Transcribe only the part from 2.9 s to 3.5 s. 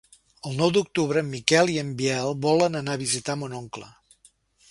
a visitar